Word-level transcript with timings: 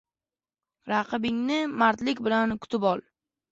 •Raqibingni 0.93 1.59
mardlik 1.83 2.25
bilan 2.31 2.59
kutib 2.67 2.91
ol. 2.97 3.07